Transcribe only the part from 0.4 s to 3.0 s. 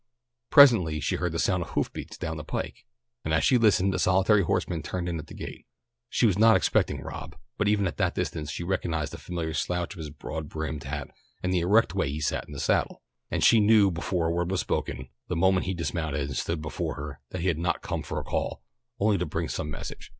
Presently she heard the sound of hoof beats down the pike,